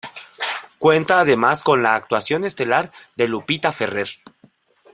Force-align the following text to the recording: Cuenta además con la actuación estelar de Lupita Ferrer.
Cuenta 0.79 1.19
además 1.19 1.61
con 1.61 1.83
la 1.83 1.93
actuación 1.93 2.43
estelar 2.43 2.91
de 3.15 3.27
Lupita 3.27 3.71
Ferrer. 3.71 4.09